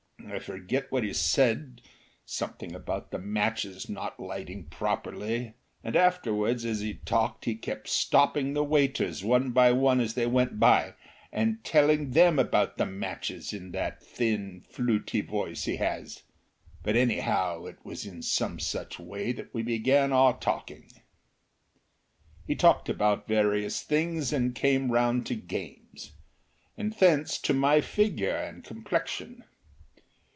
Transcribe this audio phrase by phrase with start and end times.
[0.27, 1.81] I forget what he said
[2.25, 8.53] something about the matches not lighting properly, and afterwards as he talked he kept stopping
[8.53, 10.93] the waiters one by one as they went by,
[11.33, 16.23] and telling them about the matches in that thin, fluty voice he has.
[16.81, 20.89] But, anyhow, it was in some such way we began our talking.
[22.47, 26.13] He talked about various things and came round to games.
[26.77, 29.43] And thence to my figure and complexion.